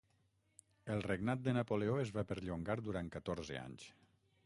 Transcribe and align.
El 0.95 1.03
regnat 1.07 1.45
de 1.49 1.55
Napoleó 1.59 1.99
es 2.07 2.15
va 2.17 2.25
perllongar 2.33 2.81
durant 2.89 3.15
catorze 3.19 3.65
anys. 3.67 3.91